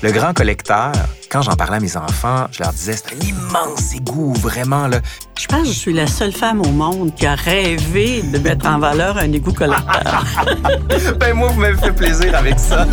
[0.00, 0.92] Le grand collecteur,
[1.28, 4.86] quand j'en parlais à mes enfants, je leur disais, c'est un immense égout, vraiment.
[4.86, 5.00] Là.
[5.36, 8.68] Je pense que je suis la seule femme au monde qui a rêvé de mettre
[8.68, 10.24] en valeur un égout collecteur.
[11.18, 12.86] ben moi, vous m'avez fait plaisir avec ça.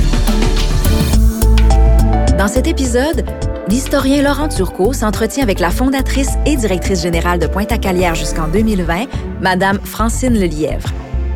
[2.40, 3.24] Dans cet épisode,
[3.68, 9.06] l'historien Laurent Turcot s'entretient avec la fondatrice et directrice générale de Pointe-à-Calière jusqu'en 2020,
[9.42, 10.90] Madame Francine Lelièvre.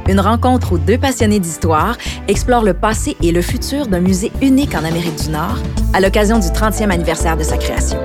[0.10, 1.96] Une rencontre où deux passionnés d'histoire
[2.28, 5.60] explorent le passé et le futur d'un musée unique en Amérique du Nord
[5.94, 8.04] à l'occasion du 30e anniversaire de sa création.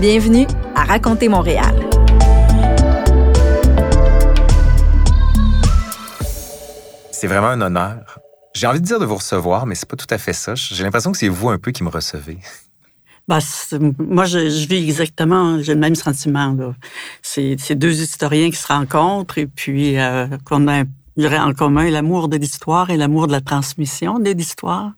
[0.00, 1.72] Bienvenue à Raconter Montréal.
[7.12, 8.18] C'est vraiment un honneur.
[8.56, 10.56] J'ai envie de dire de vous recevoir, mais c'est pas tout à fait ça.
[10.56, 12.38] J'ai l'impression que c'est vous un peu qui me recevez.
[13.28, 13.38] Ben,
[13.98, 16.56] moi, je, vis exactement, j'ai le même sentiment.
[17.22, 20.82] C'est deux historiens qui se rencontrent et puis euh, qu'on a
[21.22, 24.92] dirais, en commun l'amour de l'histoire et l'amour de la transmission de l'histoire,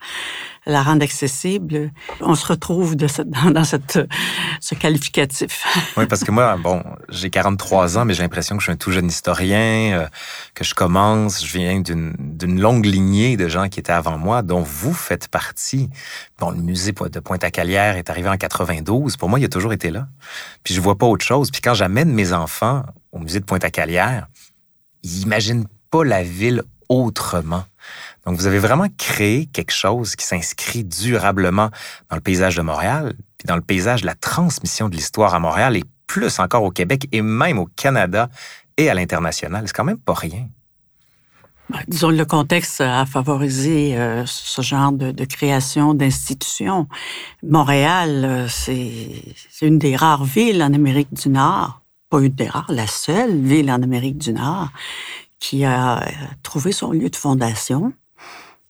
[0.67, 1.91] la rendre accessible.
[2.21, 5.67] On se retrouve dans, ce qualificatif.
[5.97, 8.77] Oui, parce que moi, bon, j'ai 43 ans, mais j'ai l'impression que je suis un
[8.77, 10.07] tout jeune historien, euh,
[10.55, 14.63] que je commence, je viens d'une longue lignée de gens qui étaient avant moi, dont
[14.63, 15.91] vous faites partie.
[16.39, 19.17] Bon, le musée de Pointe-à-Calière est arrivé en 92.
[19.17, 20.07] Pour moi, il a toujours été là.
[20.65, 21.51] Puis je vois pas autre chose.
[21.51, 24.29] Puis quand j'amène mes enfants au musée de Pointe-à-Calière,
[25.03, 27.65] ils imaginent pas la ville autrement.
[28.27, 31.71] Donc, vous avez vraiment créé quelque chose qui s'inscrit durablement
[32.11, 35.39] dans le paysage de Montréal, puis dans le paysage de la transmission de l'histoire à
[35.39, 38.29] Montréal et plus encore au Québec et même au Canada
[38.77, 39.65] et à l'international.
[39.67, 40.49] C'est quand même pas rien.
[41.71, 46.89] Ben, disons, le contexte a favorisé euh, ce genre de, de création d'institutions.
[47.45, 49.23] Montréal, euh, c'est
[49.63, 53.71] une des rares villes en Amérique du Nord, pas une des rares, la seule ville
[53.71, 54.71] en Amérique du Nord
[55.41, 56.11] qui a euh,
[56.43, 57.93] trouvé son lieu de fondation,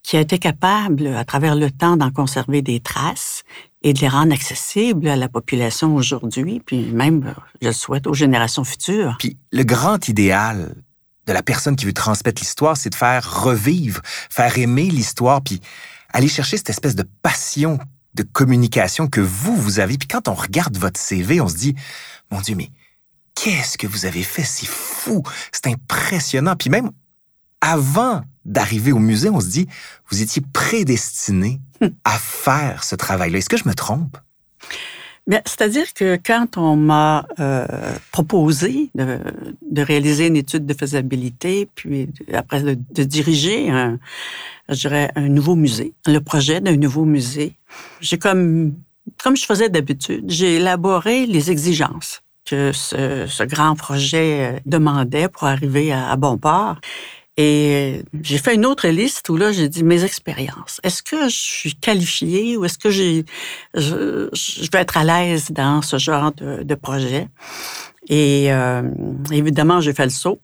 [0.02, 3.42] qui a été capable, à travers le temps, d'en conserver des traces
[3.82, 8.06] et de les rendre accessibles à la population aujourd'hui, puis même, euh, je le souhaite,
[8.06, 9.16] aux générations futures.
[9.18, 10.74] Puis le grand idéal
[11.26, 15.60] de la personne qui veut transmettre l'histoire, c'est de faire revivre, faire aimer l'histoire, puis
[16.12, 17.78] aller chercher cette espèce de passion
[18.14, 19.96] de communication que vous, vous avez.
[19.96, 21.74] Puis quand on regarde votre CV, on se dit,
[22.30, 22.70] mon Dieu, mais
[23.42, 24.44] qu'est-ce que vous avez fait?
[24.44, 26.56] C'est fou, c'est impressionnant.
[26.56, 26.90] Puis même
[27.60, 29.66] avant d'arriver au musée, on se dit,
[30.10, 31.60] vous étiez prédestiné
[32.04, 33.38] à faire ce travail-là.
[33.38, 34.16] Est-ce que je me trompe?
[35.46, 37.66] C'est-à-dire que quand on m'a euh,
[38.10, 44.00] proposé de, réaliser une étude de faisabilité, puis après de, diriger un,
[44.68, 47.54] je dirais, un nouveau musée, le projet d'un nouveau musée,
[48.00, 48.74] j'ai comme,
[49.22, 55.44] comme je faisais d'habitude, j'ai élaboré les exigences que ce, grand projet euh, demandait pour
[55.44, 56.76] arriver à, bon port.
[57.36, 60.80] Et j'ai fait une autre liste où là, j'ai dit mes expériences.
[60.82, 63.24] Est-ce que je suis qualifiée ou est-ce que j'ai,
[63.74, 64.28] je,
[64.70, 67.28] vais être à l'aise dans ce genre de, projet?
[68.08, 68.82] Et euh,
[69.30, 70.40] évidemment, j'ai fait le saut.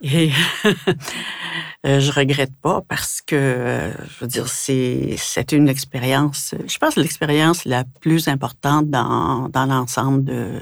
[0.00, 0.30] Et
[1.86, 6.96] euh, je regrette pas parce que, je veux dire, c'est, c'est une expérience, je pense,
[6.96, 10.60] l'expérience la plus importante dans, dans l'ensemble de,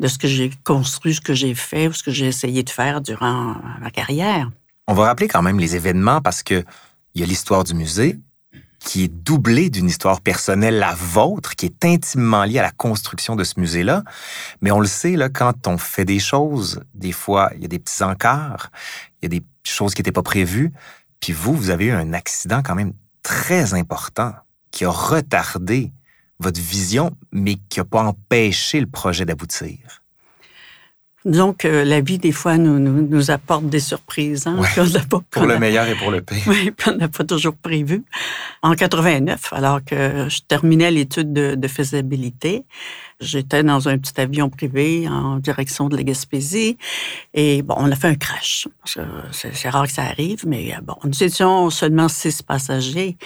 [0.00, 2.70] de ce que j'ai construit, ce que j'ai fait ou ce que j'ai essayé de
[2.70, 4.50] faire durant ma carrière.
[4.88, 6.64] On va rappeler quand même les événements parce que
[7.14, 8.18] il y a l'histoire du musée
[8.86, 13.34] qui est doublée d'une histoire personnelle, la vôtre, qui est intimement liée à la construction
[13.34, 14.04] de ce musée-là.
[14.60, 17.68] Mais on le sait, là, quand on fait des choses, des fois, il y a
[17.68, 18.70] des petits encarts,
[19.20, 20.72] il y a des choses qui n'étaient pas prévues.
[21.18, 22.92] Puis vous, vous avez eu un accident quand même
[23.24, 24.32] très important
[24.70, 25.90] qui a retardé
[26.38, 30.04] votre vision, mais qui n'a pas empêché le projet d'aboutir.
[31.26, 34.46] Donc, la vie, des fois, nous, nous, apporte des surprises.
[34.46, 34.60] Hein,
[35.30, 36.38] pour le meilleur et pour le pire.
[36.46, 38.04] Oui, puis on n'a pas toujours prévu.
[38.62, 42.64] En 89, alors que je terminais l'étude de, de, faisabilité,
[43.20, 46.76] j'étais dans un petit avion privé en direction de la Gaspésie.
[47.34, 48.68] Et bon, on a fait un crash.
[49.32, 53.16] C'est rare que ça arrive, mais bon, nous étions seulement six passagers.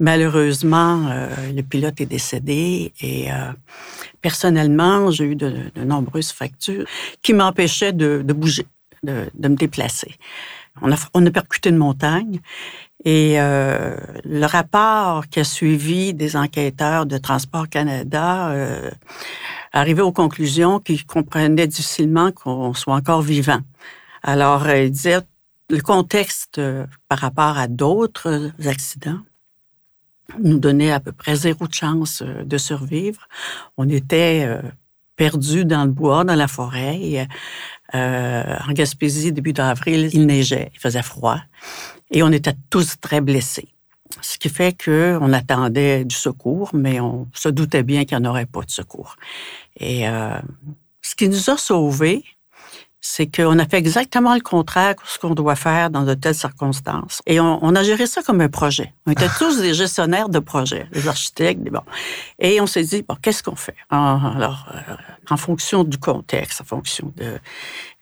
[0.00, 3.52] Malheureusement, euh, le pilote est décédé et euh,
[4.20, 6.86] personnellement, j'ai eu de, nombreuses fractures
[7.22, 8.66] qui m'empêchaient de, bouger,
[9.02, 10.14] de, me déplacer.
[10.82, 12.40] On a, on a percuté une montagne
[13.04, 18.90] et euh, le rapport qui a suivi des enquêteurs de Transport Canada euh,
[19.72, 23.60] arrivait aux conclusions qu'ils comprenaient difficilement qu'on soit encore vivant.
[24.22, 25.20] Alors, il disait
[25.70, 26.60] le contexte
[27.08, 29.20] par rapport à d'autres accidents
[30.38, 33.28] nous donnait à peu près zéro chance euh, de survivre.
[33.76, 34.62] On était euh,
[35.16, 37.28] perdus dans le bois, dans la forêt.
[37.94, 41.40] Euh, en Gaspésie, début d'avril, il neigeait, il faisait froid.
[42.10, 43.68] Et on était tous très blessés.
[44.20, 48.30] Ce qui fait qu'on attendait du secours, mais on se doutait bien qu'il n'y en
[48.30, 49.16] aurait pas de secours.
[49.78, 50.38] Et euh,
[51.02, 52.24] ce qui nous a sauvés,
[53.06, 56.34] c'est qu'on a fait exactement le contraire de ce qu'on doit faire dans de telles
[56.34, 57.20] circonstances.
[57.26, 58.94] Et on, a géré ça comme un projet.
[59.06, 61.82] On était tous des gestionnaires de projets, des architectes, des bon.
[62.38, 63.76] Et on s'est dit, bon, qu'est-ce qu'on fait?
[63.90, 64.94] Alors, euh,
[65.28, 67.38] en fonction du contexte, en fonction de,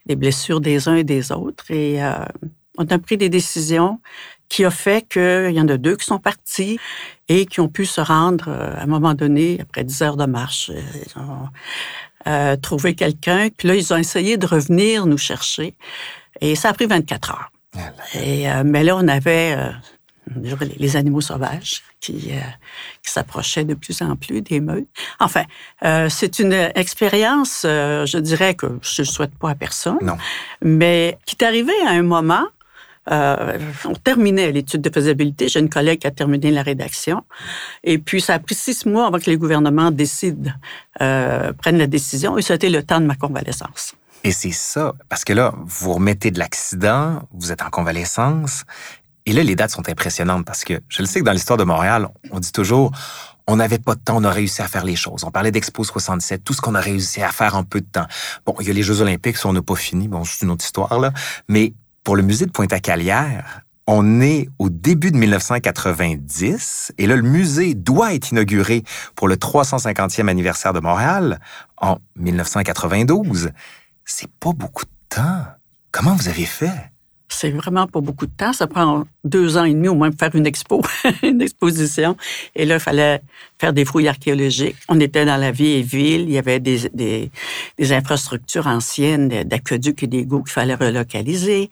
[0.06, 1.72] des blessures des uns et des autres.
[1.72, 2.24] Et euh,
[2.78, 4.00] on a pris des décisions
[4.48, 6.78] qui ont fait qu'il y en a deux qui sont partis
[7.26, 10.26] et qui ont pu se rendre euh, à un moment donné, après 10 heures de
[10.26, 10.70] marche.
[12.26, 13.48] Euh, trouver quelqu'un.
[13.56, 15.74] Puis là, ils ont essayé de revenir nous chercher.
[16.40, 17.52] Et ça a pris 24 heures.
[18.14, 19.70] Et, euh, mais là, on avait euh,
[20.78, 22.32] les animaux sauvages qui,
[23.02, 24.86] qui s'approchaient de plus en plus des meutes.
[25.20, 25.44] Enfin,
[26.08, 30.16] c'est une expérience, je dirais que je ne souhaite pas à personne, non.
[30.60, 32.46] mais qui est arrivée à un moment
[33.10, 35.48] euh, on terminait l'étude de faisabilité.
[35.48, 37.24] J'ai une collègue qui a terminé la rédaction.
[37.82, 40.52] Et puis, ça a pris six mois avant que les gouvernements décident,
[41.00, 42.38] euh, prennent la décision.
[42.38, 43.94] Et été le temps de ma convalescence.
[44.24, 48.64] Et c'est ça, parce que là, vous remettez de l'accident, vous êtes en convalescence.
[49.26, 51.64] Et là, les dates sont impressionnantes parce que je le sais que dans l'histoire de
[51.64, 52.92] Montréal, on dit toujours,
[53.46, 55.24] on n'avait pas de temps, on a réussi à faire les choses.
[55.24, 58.06] On parlait d'Expo 67, tout ce qu'on a réussi à faire en peu de temps.
[58.46, 60.50] Bon, il y a les Jeux olympiques, si on n'a pas fini, bon, c'est une
[60.50, 61.12] autre histoire, là.
[61.48, 61.72] Mais
[62.04, 67.74] pour le musée de Pointe-à-Calière, on est au début de 1990 et là, le musée
[67.74, 68.84] doit être inauguré
[69.16, 71.40] pour le 350e anniversaire de Montréal
[71.78, 73.50] en 1992.
[74.04, 75.44] C'est pas beaucoup de temps.
[75.90, 76.91] Comment vous avez fait?
[77.32, 78.52] C'est vraiment pas beaucoup de temps.
[78.52, 80.82] Ça prend deux ans et demi au moins pour faire une expo,
[81.22, 82.16] une exposition.
[82.54, 83.20] Et là, il fallait
[83.58, 84.76] faire des fouilles archéologiques.
[84.88, 86.22] On était dans la vieille ville.
[86.22, 87.30] Il y avait des, des,
[87.78, 91.70] des infrastructures anciennes, d'aqueducs et d'égouts qu'il fallait relocaliser.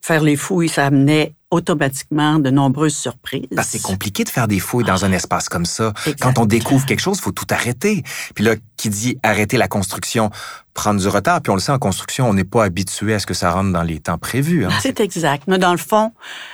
[0.00, 3.48] Faire les fouilles, ça amenait automatiquement de nombreuses surprises.
[3.62, 5.92] c'est compliqué de faire des fouilles dans un espace comme ça.
[6.20, 8.02] Quand on découvre quelque chose, il faut tout arrêter.
[8.34, 10.30] Puis là, qui dit arrêter la construction,
[10.74, 11.40] prendre du retard.
[11.40, 13.72] Puis on le sait, en construction, on n'est pas habitué à ce que ça rentre
[13.72, 14.66] dans les temps prévus.
[14.66, 14.70] Hein.
[14.80, 15.44] C'est exact.
[15.46, 16.12] Mais dans le fond,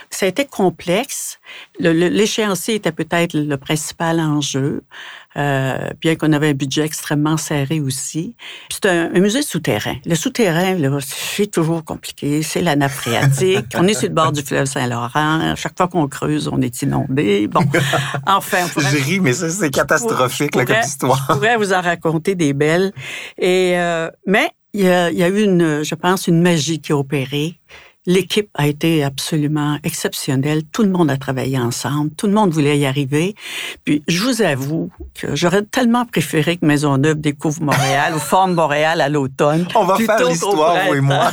[0.09, 1.39] ça a été complexe.
[1.79, 4.83] L'échéancier était peut-être le principal enjeu,
[5.37, 8.35] euh, bien qu'on avait un budget extrêmement serré aussi.
[8.69, 9.95] C'est un, musée souterrain.
[10.05, 12.43] Le souterrain, c'est toujours compliqué.
[12.43, 13.67] C'est la nappe phréatique.
[13.75, 15.55] on est sur le bord du fleuve Saint-Laurent.
[15.55, 17.47] Chaque fois qu'on creuse, on est inondé.
[17.47, 17.61] Bon,
[18.27, 18.65] enfin...
[18.65, 21.25] On pourrait, Je ris, mais c'est catastrophique, comme histoire.
[21.29, 22.91] Je pourrais vous en raconter des belles.
[23.37, 23.73] Et...
[23.77, 26.93] Euh, mais il y, a, il y a eu, une, je pense, une magie qui
[26.93, 27.59] a opéré.
[28.07, 30.63] L'équipe a été absolument exceptionnelle.
[30.63, 32.09] Tout le monde a travaillé ensemble.
[32.17, 33.35] Tout le monde voulait y arriver.
[33.85, 39.01] Puis, je vous avoue que j'aurais tellement préféré que Maisonneuve découvre Montréal ou forme Montréal
[39.01, 39.67] à l'automne.
[39.75, 41.31] On va faire l'histoire, vous et moi.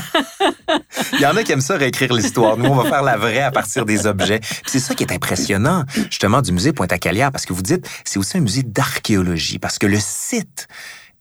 [1.15, 2.59] Il y en a qui aiment ça réécrire l'histoire.
[2.59, 4.41] Nous, on va faire la vraie à partir des objets.
[4.67, 8.37] C'est ça qui est impressionnant, justement, du musée Pointe-à-Calière, parce que vous dites, c'est aussi
[8.37, 10.69] un musée d'archéologie, parce que le site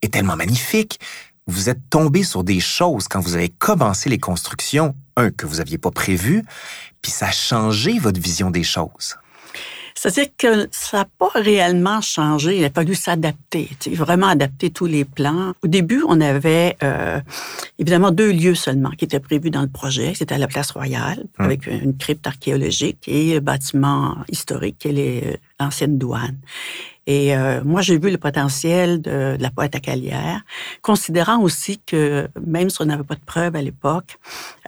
[0.01, 0.99] est tellement magnifique
[1.47, 5.57] vous êtes tombé sur des choses quand vous avez commencé les constructions, un, que vous
[5.57, 6.43] n'aviez pas prévu,
[7.01, 9.17] puis ça a changé votre vision des choses.
[9.97, 12.59] C'est-à-dire que ça n'a pas réellement changé.
[12.59, 15.53] Il a fallu s'adapter, vraiment adapter tous les plans.
[15.63, 17.19] Au début, on avait euh,
[17.79, 20.13] évidemment deux lieux seulement qui étaient prévus dans le projet.
[20.13, 21.45] C'était à la Place Royale, hum.
[21.45, 26.37] avec une crypte archéologique et le bâtiment historique, qui est l'ancienne douane.
[27.07, 30.41] Et euh, moi, j'ai vu le potentiel de, la poète à Calière,
[30.81, 34.19] considérant aussi que, même si on n'avait pas de preuves à l'époque,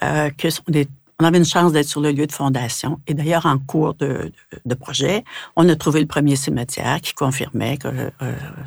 [0.01, 0.89] euh, que on est
[1.19, 2.99] on avait une chance d'être sur le lieu de fondation.
[3.05, 4.31] Et d'ailleurs, en cours de,
[4.65, 5.25] de, projet,
[5.57, 8.11] on a trouvé le premier cimetière qui confirmait que euh,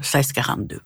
[0.01, 0.81] 1642.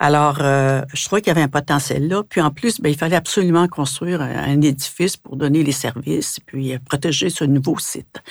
[0.00, 2.22] Alors, euh, je trouvais qu'il y avait un potentiel là.
[2.28, 6.74] Puis en plus, ben, il fallait absolument construire un, édifice pour donner les services, puis
[6.74, 8.22] euh, protéger ce nouveau site.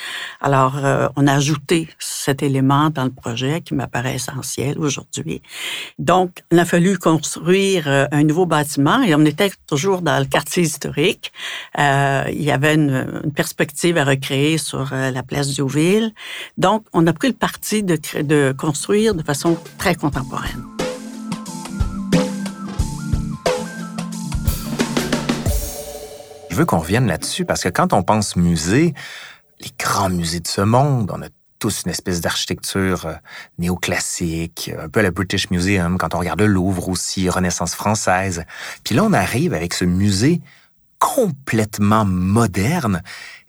[0.42, 5.42] Alors, euh, on a ajouté cet élément dans le projet qui m'apparaît essentiel aujourd'hui.
[5.98, 10.64] Donc, il a fallu construire un nouveau bâtiment et on était toujours dans le quartier
[10.64, 11.32] historique.
[11.78, 16.14] il y avait une, perspective à recréer sur euh, la place Diouville.
[16.58, 20.64] Donc, on a pris le parti de, construire de façon très contemporaine.
[26.50, 28.94] Je veux qu'on revienne là-dessus parce que quand on pense musée,
[29.60, 31.28] les grands musées de ce monde, on a
[31.60, 33.14] tous une espèce d'architecture euh,
[33.58, 38.44] néoclassique, un peu à la British Museum, quand on regarde le Louvre aussi, Renaissance française.
[38.84, 40.42] Puis là, on arrive avec ce musée
[41.00, 43.02] complètement moderne.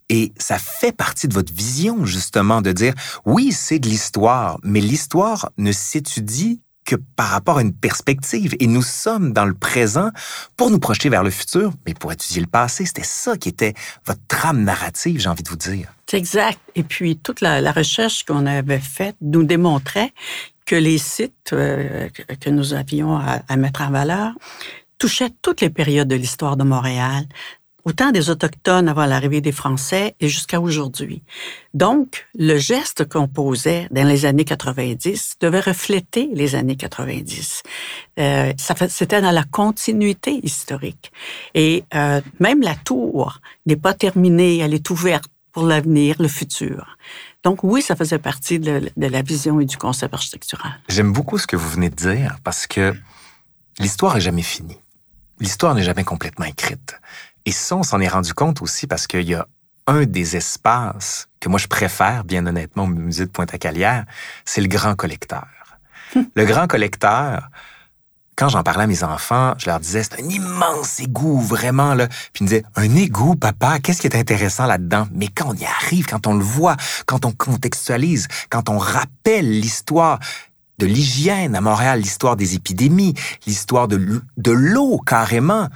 [0.09, 4.81] Et ça fait partie de votre vision, justement, de dire, oui, c'est de l'histoire, mais
[4.81, 8.55] l'histoire ne s'étudie que par rapport à une perspective.
[8.61, 10.11] Et nous sommes dans le présent
[10.57, 12.87] pour nous projeter vers le futur, mais pour étudier le passé.
[12.87, 13.75] C'était ça qui était
[14.07, 15.93] votre trame narrative, j'ai envie de vous dire.
[16.09, 16.61] C'est exact.
[16.77, 20.13] Et puis, toute la, recherche qu'on avait faite nous démontrait
[20.65, 22.09] que les sites euh,
[22.41, 24.33] que nous avions à mettre en valeur
[24.99, 27.27] touchaient toutes les périodes de l'histoire de Montréal,
[27.87, 31.23] autant des Autochtones avant l'arrivée des Français et jusqu'à aujourd'hui.
[31.73, 37.63] Donc, le geste qu'on posait dans les années 90 devait refléter les années 90.
[38.19, 38.53] Euh,
[38.89, 41.13] C'était dans la continuité historique.
[41.55, 46.99] Et euh, même la tour n'est pas terminée, elle est ouverte pour l'avenir, le futur.
[47.45, 50.73] Donc oui, ça faisait partie de, de la vision et du concept architectural.
[50.89, 52.95] J'aime beaucoup ce que vous venez de dire parce que
[53.79, 54.77] l'histoire est jamais finie.
[55.41, 56.99] L'histoire n'est jamais complètement écrite.
[57.45, 59.47] Et ça, on s'en est rendu compte aussi parce qu'il y a
[59.87, 64.05] un des espaces que moi je préfère, bien honnêtement, au musée de Pointe-à-Calière,
[64.45, 65.47] c'est le grand collecteur.
[66.35, 67.51] le grand collecteur,
[68.37, 72.07] quand j'en parlais à mes enfants, je leur disais, c'est un immense égout, vraiment, là.
[72.09, 75.09] Puis ils me disaient, un égout, papa, qu'est-ce qui est intéressant là-dedans?
[75.13, 76.77] Mais quand on y arrive, quand on le voit,
[77.07, 80.19] quand on contextualise, quand on rappelle l'histoire
[80.79, 83.15] de l'hygiène à Montréal, l'histoire des épidémies,
[83.47, 85.69] l'histoire de l'eau, carrément,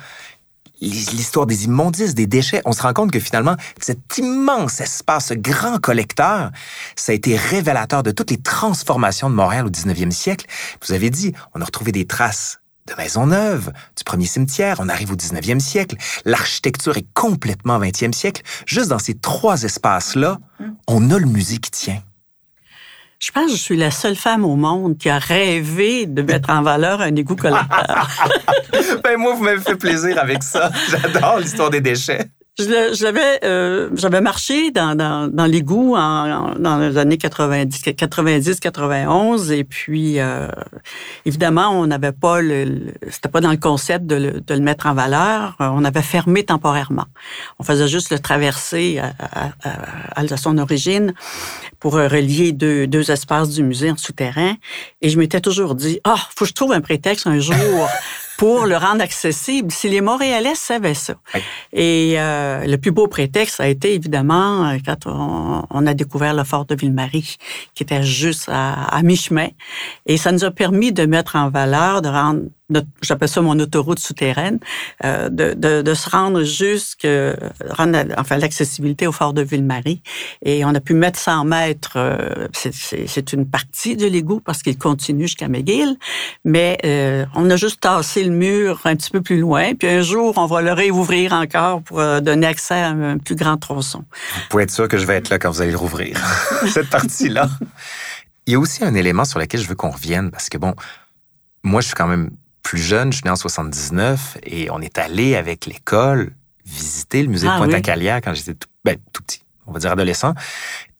[0.81, 5.35] l'histoire des immondices, des déchets, on se rend compte que finalement, cet immense espace, ce
[5.35, 6.51] grand collecteur,
[6.97, 10.47] ça a été révélateur de toutes les transformations de Montréal au 19e siècle.
[10.87, 15.13] Vous avez dit, on a retrouvé des traces de Maisonneuve, du premier cimetière, on arrive
[15.13, 18.43] au 19e siècle, l'architecture est complètement 20e siècle.
[18.67, 20.75] Juste dans ces trois espaces-là, hum.
[20.89, 22.03] on a le musée qui tient.
[23.21, 26.49] Je pense que je suis la seule femme au monde qui a rêvé de mettre
[26.49, 28.09] en valeur un égout collecteur.
[29.05, 30.71] ben moi, vous m'avez fait plaisir avec ça.
[30.89, 32.31] J'adore l'histoire des déchets.
[32.59, 39.53] J'avais euh, j'avais marché dans, dans, dans l'égout en, dans les années 90, 90 91
[39.53, 40.49] et puis euh,
[41.25, 44.87] évidemment on n'avait pas le, c'était pas dans le concept de le, de le, mettre
[44.87, 45.57] en valeur.
[45.61, 47.07] On avait fermé temporairement.
[47.59, 49.13] On faisait juste le traverser à,
[49.65, 51.15] à, à, son origine
[51.79, 54.55] pour relier deux, deux espaces du musée en souterrain.
[55.01, 57.89] Et je m'étais toujours dit ah faut que je trouve un prétexte un jour
[58.41, 59.71] pour le rendre accessible.
[59.71, 61.13] Si les Montréalais savaient ça.
[61.75, 66.43] Et euh, le plus beau prétexte a été évidemment euh, quand on, a découvert le
[66.45, 67.37] fort de Ville-Marie,
[67.75, 69.49] qui était juste à, à mi-chemin.
[70.07, 72.45] Et ça nous a permis de mettre en valeur, de rendre
[73.03, 74.59] j'appelle ça mon autoroute souterraine,
[75.05, 77.07] euh, de, de, se rendre jusque
[77.71, 80.03] rendre enfin l'accessibilité au fort de Ville-Marie.
[80.45, 81.93] Et on a pu mettre 100 mètres.
[81.97, 85.97] Euh, c'est une partie de l'égout parce qu'il continue jusqu'à McGill,
[86.45, 89.75] mais euh, on a juste tassé le mur un petit peu plus loin.
[89.75, 93.57] Puis un jour, on va le réouvrir encore pour donner accès à un plus grand
[93.57, 94.05] tronçon.
[94.35, 96.21] Vous pouvez être sûr que je vais être là quand vous allez le rouvrir
[96.69, 97.49] cette partie-là.
[98.47, 100.75] Il y a aussi un élément sur lequel je veux qu'on revienne parce que bon,
[101.63, 102.31] moi, je suis quand même
[102.71, 106.33] plus jeune, je suis né en 79 et on est allé avec l'école
[106.65, 109.91] visiter le musée de ah Pointe-à-Calière quand j'étais tout, ben, tout petit, on va dire
[109.91, 110.35] adolescent.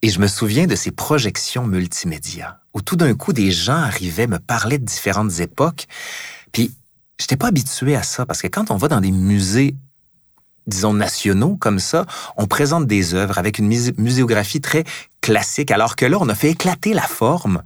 [0.03, 4.27] Et je me souviens de ces projections multimédia où tout d'un coup des gens arrivaient
[4.27, 5.87] me parlaient de différentes époques.
[6.51, 6.75] Puis
[7.21, 9.77] j'étais pas habitué à ça parce que quand on va dans des musées
[10.71, 14.85] disons, nationaux comme ça, on présente des œuvres avec une muséographie très
[15.21, 17.63] classique, alors que là, on a fait éclater la forme,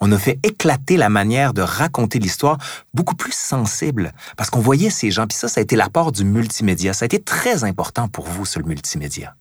[0.00, 2.58] on a fait éclater la manière de raconter l'histoire
[2.92, 6.24] beaucoup plus sensible, parce qu'on voyait ces gens, puis ça, ça a été l'apport du
[6.24, 6.92] multimédia.
[6.92, 9.34] Ça a été très important pour vous, sur le multimédia.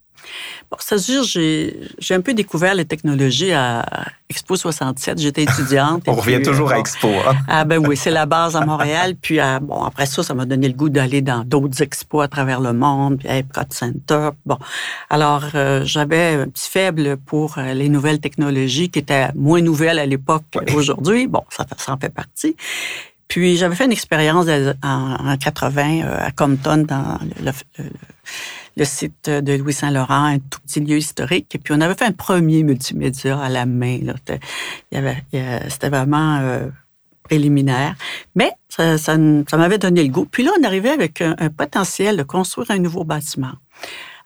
[0.70, 3.86] Bon, c'est-à-dire, j'ai, j'ai un peu découvert les technologies à
[4.30, 5.20] Expo 67.
[5.20, 6.04] J'étais étudiante.
[6.08, 7.08] On revient toujours à euh, Expo.
[7.08, 7.36] Hein?
[7.48, 9.16] Ah ben oui, c'est la base à Montréal.
[9.22, 12.28] Puis euh, bon, après ça, ça m'a donné le goût d'aller dans d'autres expos à
[12.28, 14.30] travers le monde, puis à Epcot Center.
[14.46, 14.58] Bon,
[15.10, 20.06] alors euh, j'avais un petit faible pour les nouvelles technologies qui étaient moins nouvelles à
[20.06, 21.28] l'époque qu'aujourd'hui.
[21.28, 22.58] Bon, ça, ça en fait partie.
[23.30, 24.48] Puis j'avais fait une expérience
[24.84, 27.86] en, 80 à Compton dans le le
[28.86, 31.54] site de Louis Saint-Laurent, un tout petit lieu historique.
[31.56, 34.00] Et puis, on avait fait un premier multimédia à la main.
[34.92, 36.68] C'était vraiment euh,
[37.24, 37.96] préliminaire.
[38.36, 39.18] Mais ça,
[39.58, 40.26] m'avait donné le goût.
[40.26, 43.54] Puis là, on arrivait avec un, potentiel de construire un nouveau bâtiment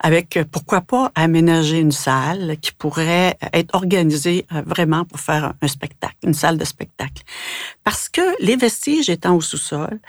[0.04, 5.68] avec, pourquoi pas, aménager une salle qui pourrait être organisée euh, vraiment pour faire un
[5.68, 7.22] spectacle, une salle de spectacle.
[7.84, 10.00] Parce que les vestiges étant au sous-sol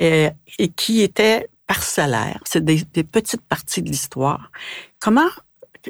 [0.00, 1.48] euh, et qui étaient
[2.44, 4.50] c'est des, petites parties de l'histoire.
[5.00, 5.28] Comment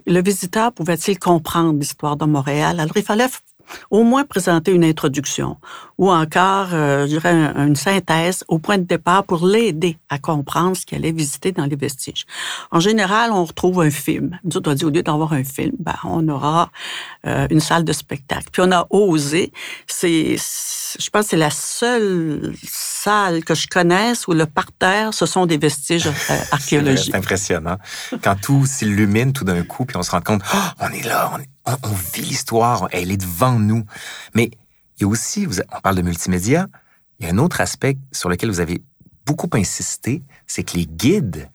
[0.07, 2.81] le visiteur pouvait-il comprendre l'histoire de Montréal?
[2.81, 3.29] Alors, il fallait
[3.91, 5.57] au moins présenter une introduction
[5.99, 10.77] ou encore, euh, je dirais, une synthèse au point de départ pour l'aider à comprendre
[10.77, 12.27] ce qu'elle allait visiter dans les vestiges.
[12.71, 14.39] En général, on retrouve un film.
[14.43, 16.71] Nous on dit, au lieu d'avoir un film, ben, on aura
[17.27, 18.47] euh, une salle de spectacle.
[18.51, 19.53] Puis on a osé,
[19.87, 25.27] c'est, je pense que c'est la seule salle que je connaisse où le parterre, ce
[25.27, 27.13] sont des vestiges euh, archéologiques.
[27.13, 27.77] c'est impressionnant.
[28.23, 31.31] Quand tout s'illumine tout d'un coup, puis on se rend compte, oh, on est là,
[31.33, 33.85] on est on, vit l'histoire, elle est devant nous.
[34.35, 34.51] Mais
[34.99, 36.67] il y a aussi, on parle de multimédia,
[37.19, 38.83] il y a un autre aspect sur lequel vous avez
[39.27, 41.49] beaucoup insisté, c'est que les guides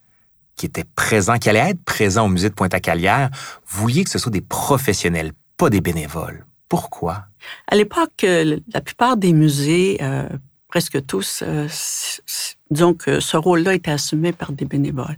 [0.55, 3.29] qui étaient présents, qui allaient être présents au musée de Pointe-à-Calière,
[3.67, 6.45] vouliez que ce soit des professionnels, pas des bénévoles.
[6.69, 7.25] Pourquoi?
[7.67, 10.27] À l'époque, euh, la plupart des musées, euh,
[10.67, 15.17] presque tous, euh, ce rôle-là était assumé par des bénévoles.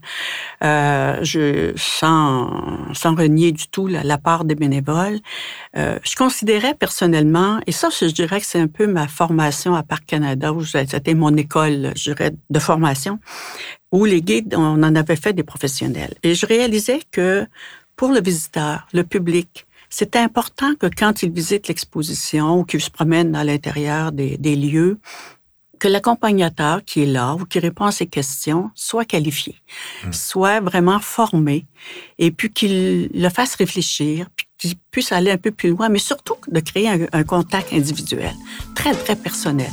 [0.64, 5.20] Euh, je, sans, sans renier du tout la, part des bénévoles,
[5.76, 9.82] euh, je considérais personnellement, et ça, je dirais que c'est un peu ma formation à
[9.82, 13.20] Parc Canada, où c'était mon école, je dirais, de formation,
[13.92, 16.14] où les guides, on en avait fait des professionnels.
[16.22, 17.48] Et je réalisais que
[17.96, 22.92] pour le visiteur, le public, c'est important que quand il visite l'exposition ou qu'il se
[22.92, 25.00] promène à l'intérieur des lieux,
[25.80, 29.56] que l'accompagnateur qui est là ou qui répond à ces questions soit qualifié,
[30.06, 30.12] hmm.
[30.12, 31.66] soit vraiment formé,
[32.18, 36.00] et puis qu'il le fasse réfléchir, puis qu'il puisse aller un peu plus loin, mais
[36.00, 38.34] surtout de créer un, contact individuel,
[38.76, 39.72] très, très personnel.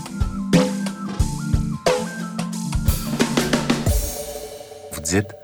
[4.92, 5.34] Vous dites,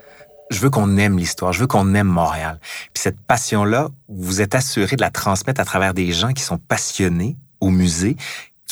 [0.50, 2.60] je veux qu'on aime l'histoire, je veux qu'on aime Montréal.
[2.94, 6.58] Puis cette passion-là, vous êtes assuré de la transmettre à travers des gens qui sont
[6.58, 8.16] passionnés au musée,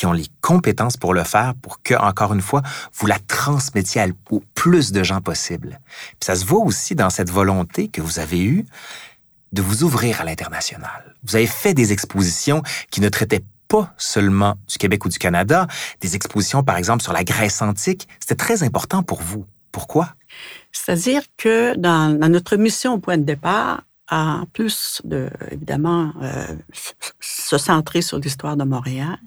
[0.01, 2.63] qui ont les compétences pour le faire pour que, encore une fois,
[2.95, 5.79] vous la transmettiez au plus de gens possible.
[6.19, 8.65] Puis ça se voit aussi dans cette volonté que vous avez eue
[9.51, 11.15] de vous ouvrir à l'international.
[11.23, 15.67] Vous avez fait des expositions qui ne traitaient pas seulement du Québec ou du Canada,
[15.99, 18.07] des expositions, par exemple, sur la Grèce antique.
[18.19, 19.45] C'était très important pour vous.
[19.71, 20.15] Pourquoi?
[20.71, 26.47] C'est-à-dire que dans, notre mission au point de départ, en plus de, évidemment, euh,
[27.19, 29.19] se centrer sur l'histoire de Montréal,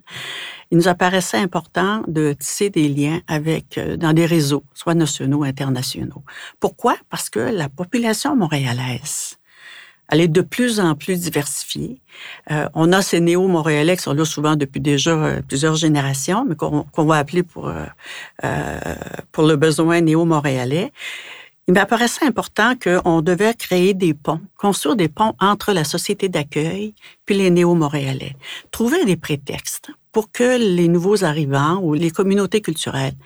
[0.71, 5.43] il nous apparaissait important de tisser des liens avec, euh, dans des réseaux, soit nationaux
[5.43, 6.23] internationaux.
[6.59, 6.95] Pourquoi?
[7.09, 9.37] Parce que la population montréalaise,
[10.09, 12.01] elle est de plus en plus diversifiée.
[12.51, 17.05] Euh, on a ces néo-montréalais qui sont là souvent depuis déjà plusieurs générations, mais qu'on
[17.05, 17.71] va appeler pour,
[19.31, 20.91] pour le besoin néo-montréalais
[21.67, 26.93] il m'apparaissait important qu'on devait créer des ponts, construire des ponts entre la société d'accueil
[27.25, 28.35] puis les néo-montréalais.
[28.71, 33.17] Trouver des prétextes pour que les nouveaux arrivants ou les communautés culturelles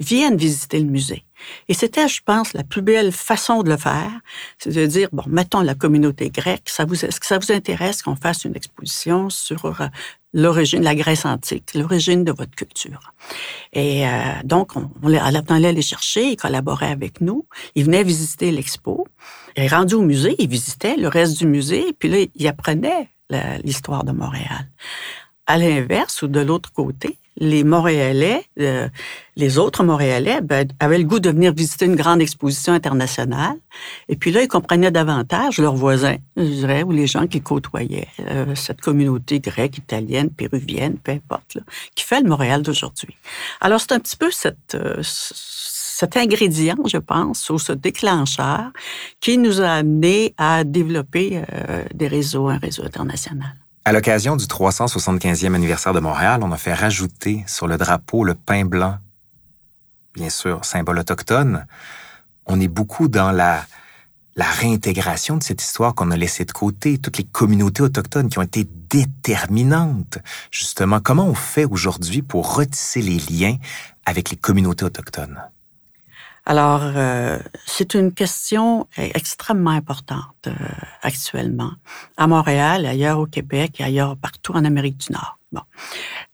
[0.00, 1.26] viennent visiter le musée.
[1.68, 4.10] Et c'était, je pense, la plus belle façon de le faire,
[4.56, 8.00] c'est de dire, bon, mettons la communauté grecque, ça vous, est-ce que ça vous intéresse
[8.00, 9.88] qu'on fasse une exposition sur euh,
[10.32, 13.12] l'origine, la Grèce antique, l'origine de votre culture?
[13.74, 14.10] Et euh,
[14.42, 19.06] donc, on, on, allait les chercher, ils collaboraient avec nous, ils venaient visiter l'expo.
[19.54, 23.10] Et rendu au musée, ils visitaient le reste du musée, puis là, ils apprenaient
[23.62, 24.66] l'histoire de Montréal.
[25.48, 28.88] À l'inverse, ou de l'autre côté, les Montréalais, euh,
[29.36, 33.56] les autres Montréalais, ben, avaient le goût de venir visiter une grande exposition internationale.
[34.10, 38.08] Et puis là, ils comprenaient davantage leurs voisins, je dirais, ou les gens qui côtoyaient
[38.20, 41.62] euh, cette communauté grecque, italienne, péruvienne, peu importe, là,
[41.94, 43.16] qui fait le Montréal d'aujourd'hui.
[43.62, 48.70] Alors, c'est un petit peu cette, euh, cet ingrédient, je pense, ou ce déclencheur
[49.20, 51.42] qui nous a amené à développer
[51.94, 53.54] des réseaux, un réseau international.
[53.88, 58.34] À l'occasion du 375e anniversaire de Montréal, on a fait rajouter sur le drapeau le
[58.34, 58.98] pain blanc,
[60.12, 61.66] bien sûr, symbole autochtone.
[62.44, 63.64] On est beaucoup dans la,
[64.36, 68.42] réintégration de cette histoire qu'on a laissée de côté, toutes les communautés autochtones qui ont
[68.42, 70.18] été déterminantes.
[70.50, 73.56] Justement, comment on fait aujourd'hui pour retisser les liens
[74.04, 75.40] avec les communautés autochtones?
[76.48, 80.52] Alors, euh, c'est une question extrêmement importante euh,
[81.02, 81.72] actuellement.
[82.16, 85.38] À Montréal, ailleurs au Québec et ailleurs partout en Amérique du Nord.
[85.52, 85.60] Bon,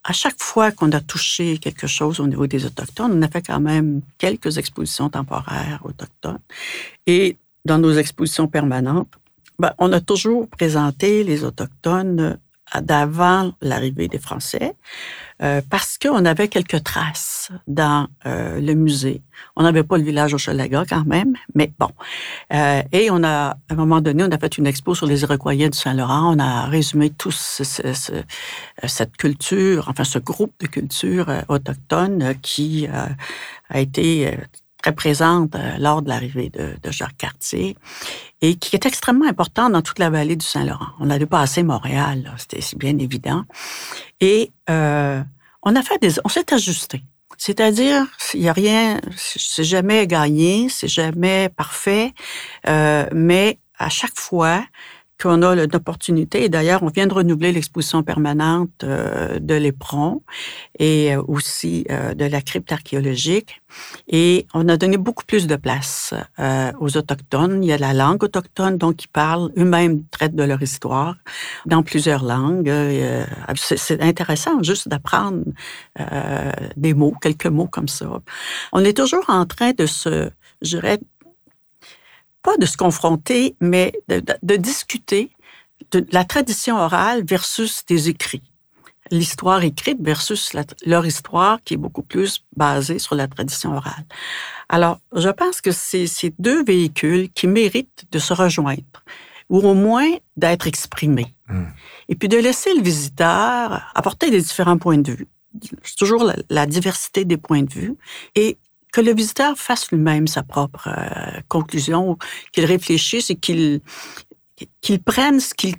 [0.04, 3.42] à chaque fois qu'on a touché quelque chose au niveau des autochtones, on a fait
[3.42, 6.38] quand même quelques expositions temporaires autochtones.
[7.08, 9.08] Et dans nos expositions permanentes,
[9.58, 12.38] ben, on a toujours présenté les autochtones
[12.80, 14.74] d'avant l'arrivée des Français,
[15.42, 19.22] euh, parce qu'on avait quelques traces dans euh, le musée.
[19.56, 21.90] On n'avait pas le village au Chalaga quand même, mais bon.
[22.52, 25.22] Euh, et on a, à un moment donné, on a fait une expo sur les
[25.22, 26.36] Iroquois du Saint-Laurent.
[26.36, 34.38] On a résumé tout cette culture, enfin ce groupe de culture autochtone qui a été
[34.84, 37.76] très présente lors de l'arrivée de, Jacques Cartier
[38.44, 40.88] et qui est extrêmement importante dans toute la vallée du Saint-Laurent.
[41.00, 43.44] On a dû passer Montréal, c'était bien évident.
[44.20, 45.22] Et euh,
[45.62, 47.02] on a fait des, on s'est ajusté.
[47.38, 52.12] C'est-à-dire, il n'y a rien, c'est jamais gagné, c'est jamais parfait,
[52.68, 54.62] euh, mais à chaque fois,
[55.20, 56.44] qu'on a l'opportunité.
[56.44, 60.22] Et d'ailleurs, on vient de renouveler l'exposition permanente euh, de l'éperon
[60.78, 63.62] et euh, aussi euh, de la crypte archéologique.
[64.08, 66.14] Et on a donné beaucoup plus de place
[66.78, 67.62] aux Autochtones.
[67.62, 71.16] Il y a la langue autochtone, donc ils parlent, eux-mêmes traitent de leur histoire
[71.66, 72.72] dans plusieurs langues.
[73.56, 75.42] C'est intéressant juste d'apprendre
[76.76, 78.20] des mots, quelques mots comme ça.
[78.72, 80.30] On est toujours en train de se,
[80.62, 81.00] je dirais,
[82.44, 85.30] pas de se confronter, mais de, discuter
[85.90, 88.42] de la tradition orale versus des écrits.
[89.10, 90.54] L'histoire écrite versus
[90.86, 94.04] leur histoire qui est beaucoup plus basée sur la tradition orale.
[94.68, 99.02] Alors, je pense que c'est ces deux véhicules qui méritent de se rejoindre
[99.50, 101.34] ou au moins d'être exprimés.
[101.48, 101.66] Hmm.
[102.08, 105.28] Et puis de laisser le visiteur apporter des différents points de vue.
[105.82, 107.94] C'est toujours la, la, diversité des points de vue
[108.34, 108.58] et
[108.94, 112.16] que le visiteur fasse lui-même sa propre euh, conclusion,
[112.52, 113.80] qu'il réfléchisse et qu'il
[114.80, 115.74] qu'il prenne ce qu'il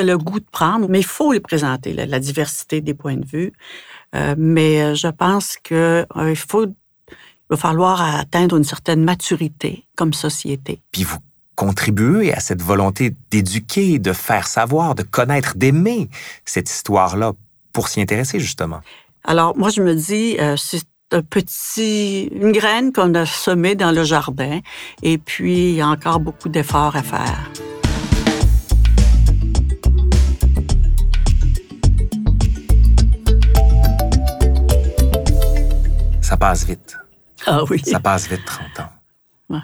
[0.00, 3.26] a le goût de prendre, mais il faut lui présenter la, diversité des points de
[3.26, 3.52] vue.
[4.14, 9.84] Euh, mais euh, je pense que il faut il va falloir atteindre une certaine maturité
[9.94, 10.80] comme société.
[10.92, 11.18] Puis vous
[11.56, 16.08] contribuez à cette volonté d'éduquer, de faire savoir, de connaître, d'aimer
[16.46, 17.34] cette histoire-là
[17.74, 18.80] pour s'y intéresser justement.
[19.24, 24.04] Alors moi je me dis c'est un petit, une graine qu'on a semée dans le
[24.04, 24.60] jardin.
[25.02, 27.50] Et puis, il y a encore beaucoup d'efforts à faire.
[36.20, 36.96] Ça passe vite.
[37.46, 37.80] Ah oui.
[37.84, 39.62] Ça passe vite, 30 ans.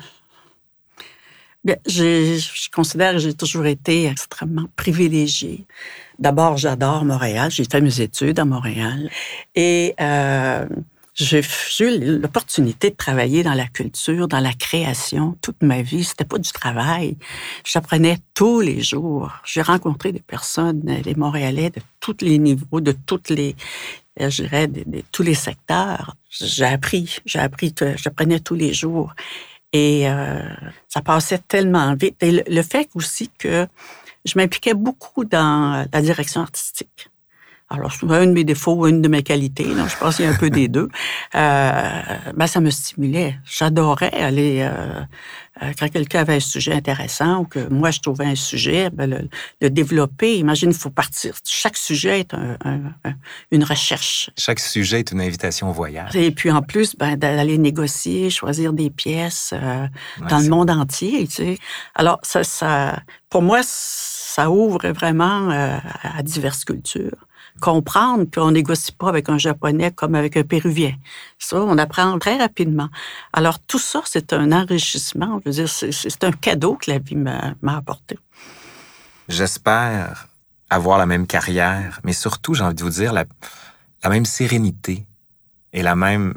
[1.65, 5.67] Bien, je considère que j'ai toujours été extrêmement privilégiée.
[6.19, 7.51] D'abord, j'adore Montréal.
[7.51, 9.11] J'ai fait mes études à Montréal.
[9.55, 10.67] Et euh,
[11.17, 11.41] j'ai
[11.81, 16.05] eu l'opportunité de travailler dans la culture, dans la création toute ma vie.
[16.05, 17.17] C'était pas du travail.
[17.65, 19.33] J'apprenais tous les jours.
[19.43, 23.57] J'ai rencontré des personnes, les Montréalais de tous les niveaux, de toutes les,
[24.21, 26.17] euh, je dirais, de, tous les secteurs.
[26.29, 29.15] J'ai appris, j'ai appris j'apprenais tous les jours.
[29.73, 30.43] Et euh,
[30.87, 32.23] ça passait tellement vite.
[32.23, 33.67] Et le fait aussi que
[34.27, 37.09] je m'impliquais beaucoup dans la direction artistique.
[37.69, 39.65] Alors, c'est un de mes défauts, une de mes qualités.
[39.65, 40.89] Donc, je pense qu'il y a un peu des deux.
[41.35, 41.81] Euh,
[42.35, 43.39] ben, ça me stimulait.
[43.45, 45.01] J'adorais aller euh,
[45.63, 49.29] euh, quand quelqu'un avait un sujet intéressant ou que moi je trouvais un sujet, ben,
[49.61, 50.37] le, développer.
[50.37, 51.35] Imagine, il faut partir.
[51.45, 52.57] Chaque sujet est un,
[53.51, 54.31] une recherche.
[54.37, 56.15] Chaque sujet est une invitation au voyage.
[56.15, 59.87] Et puis en plus, ben, d'aller négocier, choisir des pièces euh,
[60.29, 61.27] dans le monde entier.
[61.27, 61.59] Tu sais.
[61.95, 63.01] Alors, ça, ça,
[63.31, 67.27] pour moi, ça ouvre vraiment euh, à diverses cultures
[67.61, 70.95] comprendre qu'on négocie pas avec un Japonais comme avec un Péruvien.
[71.39, 72.89] Ça, on apprend très rapidement.
[73.33, 75.41] Alors, tout ça, c'est un enrichissement.
[75.45, 78.19] C'est un cadeau que la vie m'a apporté.
[79.29, 80.29] J'espère
[80.71, 83.25] avoir la même carrière, mais surtout, j'ai envie de vous dire, la,
[84.03, 85.07] la même sérénité
[85.73, 86.35] et la même,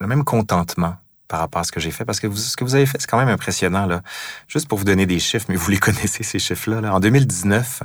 [0.00, 0.96] le même contentement
[1.28, 3.08] par rapport à ce que j'ai fait, parce que ce que vous avez fait, c'est
[3.08, 3.86] quand même impressionnant.
[3.86, 4.02] Là.
[4.48, 6.80] Juste pour vous donner des chiffres, mais vous les connaissez, ces chiffres-là.
[6.80, 6.94] Là.
[6.94, 7.82] En 2019,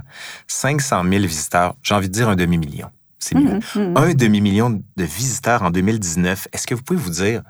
[0.47, 2.89] 500 000 visiteurs, j'ai envie de dire un demi-million.
[3.19, 3.59] C'est mieux.
[3.75, 3.97] Mmh, mmh.
[3.97, 6.47] Un demi-million de visiteurs en 2019.
[6.51, 7.41] Est-ce que vous pouvez vous dire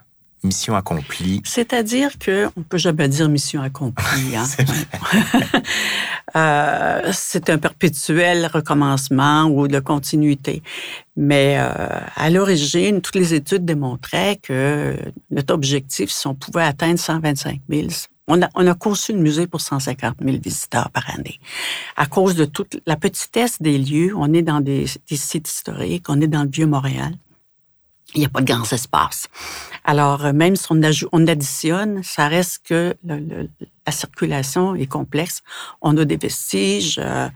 [0.44, 1.42] mission accomplie.
[1.46, 4.36] C'est-à-dire que on peut jamais dire mission accomplie.
[4.36, 4.46] Hein?
[6.36, 10.62] euh, c'est un perpétuel recommencement ou de continuité.
[11.16, 14.96] Mais euh, à l'origine, toutes les études démontraient que
[15.32, 17.88] notre objectif, si on pouvait atteindre 125 000,
[18.28, 21.40] on a, on a conçu le musée pour 150 000 visiteurs par année.
[21.98, 26.06] À cause de toute la petitesse des lieux, on est dans des, des sites historiques,
[26.08, 27.14] on est dans le Vieux-Montréal
[28.16, 29.28] il n'y a pas de grands espaces.
[29.84, 30.80] Alors, euh, même si on,
[31.12, 35.44] on additionne, ça reste que la circulation est complexe.
[35.82, 37.28] On a des vestiges euh,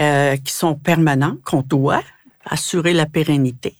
[0.00, 2.02] euh, qui sont permanents, qu'on doit
[2.44, 3.74] assurer la pérennité.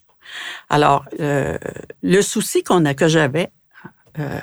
[0.69, 3.49] Alors, le souci qu'on a, que j'avais,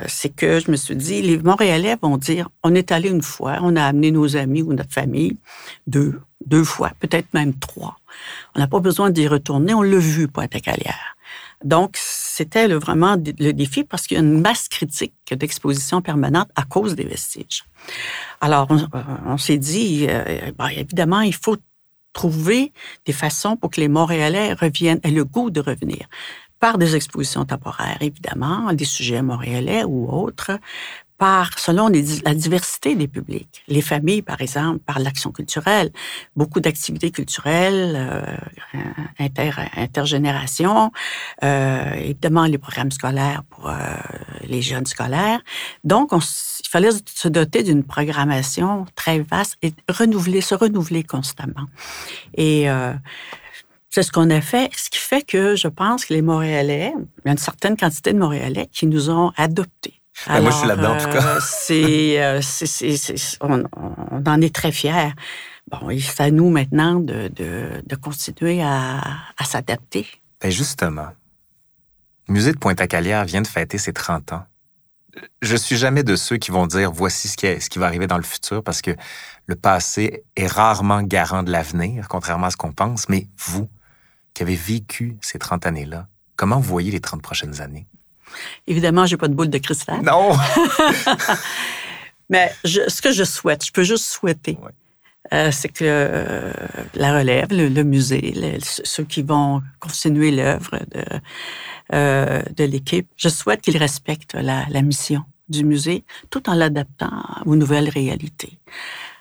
[0.06, 3.58] c'est que je me suis dit, les Montréalais vont dire, on est allé une fois,
[3.60, 5.36] on a amené nos amis ou notre famille,
[5.86, 7.98] deux, deux fois, peut-être même trois.
[8.54, 11.13] On n'a pas besoin d'y retourner, on l'a vu, Pointe-à-Calière.
[11.64, 16.62] Donc, c'était vraiment le défi parce qu'il y a une masse critique d'exposition permanente à
[16.64, 17.64] cause des vestiges.
[18.40, 18.68] Alors,
[19.26, 21.56] on, s'est dit, euh, ben, évidemment, il faut
[22.12, 22.72] trouver
[23.06, 26.06] des façons pour que les Montréalais reviennent, aient le goût de revenir.
[26.60, 30.52] par des expositions temporaires, évidemment, des sujets montréalais ou autres,
[31.56, 31.88] selon
[32.24, 33.62] la diversité des publics.
[33.68, 35.90] Les familles, par exemple, par l'action culturelle,
[36.36, 38.36] beaucoup d'activités culturelles, euh,
[39.18, 40.92] inter, intergénération,
[41.42, 43.74] euh, évidemment les programmes scolaires pour euh,
[44.42, 45.40] les jeunes scolaires.
[45.84, 51.66] Donc, on, il fallait se doter d'une programmation très vaste et renouveler, se renouveler constamment.
[52.36, 52.66] Et
[53.90, 57.26] c'est ce qu'on a fait, ce qui fait que je pense que les Montréalais, il
[57.26, 60.68] y a une certaine quantité de Montréalais qui nous ont adoptés ben, moi, je suis
[60.68, 61.36] là-dedans, en tout cas.
[61.36, 63.64] Euh, c'est, on,
[64.26, 65.12] en est très fiers.
[65.70, 69.00] Bon, c'est à nous maintenant de, de, continuer à,
[69.36, 70.06] à s'adapter.
[70.40, 71.08] Ben justement,
[72.28, 74.44] le musée de Pointe-à-Calière vient de fêter ses 30 ans.
[75.42, 77.86] Je suis jamais de ceux qui vont dire voici ce qui, est, ce qui va
[77.86, 78.90] arriver dans le futur parce que
[79.46, 83.08] le passé est rarement garant de l'avenir, contrairement à ce qu'on pense.
[83.08, 83.68] Mais vous,
[84.32, 87.86] qui avez vécu ces 30 années-là, comment vous voyez les 30 prochaines années?
[88.66, 90.00] Évidemment, j'ai pas de boule de cristal.
[90.02, 90.32] Non.
[92.30, 94.58] Mais ce que je souhaite, je peux juste souhaiter,
[95.32, 96.52] euh, c'est que euh,
[96.94, 101.04] la relève, le, musée, ceux qui vont continuer l'œuvre de,
[101.94, 107.24] euh, de l'équipe, je souhaite qu'ils respectent la, la, mission du musée tout en l'adaptant
[107.46, 108.58] aux nouvelles réalités.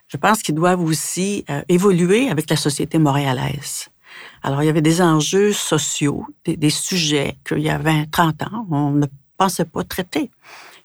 [0.08, 3.88] Je pense qu'ils doivent aussi évoluer avec la société montréalaise.
[4.41, 8.67] Alors, il y avait des enjeux sociaux, des, sujets qu'il y a 20, 30 ans,
[8.71, 10.32] on ne pensait pas traiter.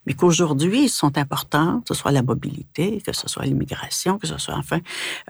[0.07, 4.27] Mais qu'aujourd'hui, ils sont importants, que ce soit la mobilité, que ce soit l'immigration, que
[4.27, 4.81] ce soit, enfin,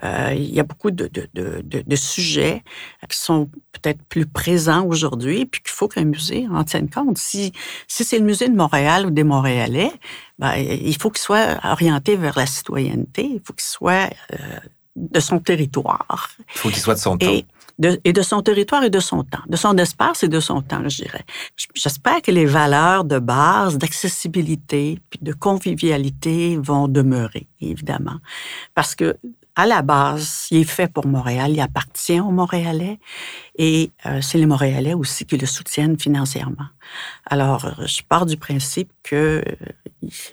[0.05, 2.63] euh, il y a beaucoup de, de, de, de sujets
[3.09, 7.17] qui sont peut-être plus présents aujourd'hui, puis qu'il faut qu'un musée en tienne compte.
[7.17, 7.51] Si,
[7.89, 9.91] si c'est le musée de Montréal ou des Montréalais,
[10.37, 14.59] ben, il faut qu'il soit orienté vers la citoyenneté, il faut qu'il soit euh,
[14.95, 16.29] de son territoire.
[16.55, 17.45] Il faut qu'il soit de son temps et
[17.79, 21.03] de son territoire et de son temps, de son espace et de son temps, je
[21.03, 21.23] dirais.
[21.73, 28.17] J'espère que les valeurs de base, d'accessibilité, puis de convivialité vont demeurer, évidemment.
[28.75, 29.17] Parce que
[29.55, 32.97] à la base, il est fait pour Montréal, il appartient aux Montréalais
[33.57, 36.67] et euh, c'est les Montréalais aussi qui le soutiennent financièrement.
[37.25, 39.43] Alors, je pars du principe que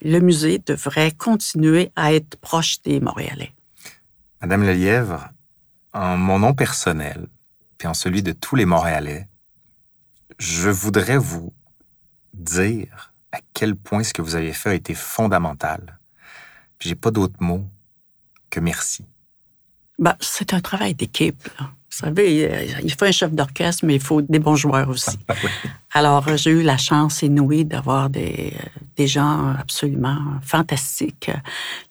[0.03, 3.53] le musée devrait continuer à être proche des Montréalais.
[4.41, 5.31] Madame Lelièvre,
[5.93, 7.27] en mon nom personnel,
[7.79, 9.29] puis en celui de tous les Montréalais,
[10.39, 11.53] je voudrais vous
[12.35, 15.99] dire à quel point ce que vous avez fait a été fondamental.
[16.81, 17.65] J'ai pas d'autre mot
[18.51, 19.05] que merci.
[19.99, 21.49] Ben, c'est un travail d'équipe.
[21.59, 25.19] Vous savez, il faut un chef d'orchestre, mais il faut des bons joueurs aussi.
[25.29, 25.35] Ah
[25.93, 28.53] Alors, j'ai eu la chance inouïe d'avoir des,
[28.97, 31.31] des gens absolument fantastiques.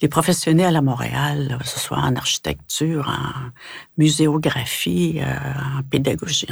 [0.01, 3.49] Les professionnels à Montréal, que ce soit en architecture, en
[3.97, 6.47] muséographie, euh, en pédagogie,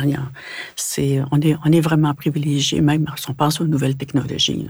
[1.32, 4.68] on, est, on est vraiment privilégiés, même si on pense aux nouvelles technologies.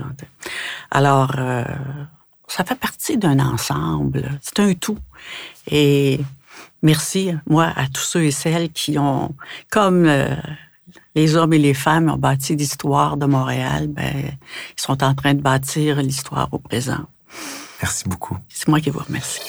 [0.92, 1.64] Alors, euh,
[2.48, 4.30] ça fait partie d'un ensemble.
[4.42, 4.98] C'est un tout.
[5.72, 6.20] Et
[6.84, 9.34] merci, moi, à tous ceux et celles qui ont,
[9.72, 10.36] comme euh,
[11.16, 15.34] les hommes et les femmes ont bâti l'histoire de Montréal, ben, ils sont en train
[15.34, 17.06] de bâtir l'histoire au présent.
[17.82, 18.38] Merci beaucoup.
[18.50, 19.42] C'est moi qui vous remercie.